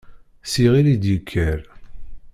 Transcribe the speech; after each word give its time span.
S 0.51 0.53
yiɣil 0.61 0.87
i 0.93 0.95
d-yekker. 1.01 1.59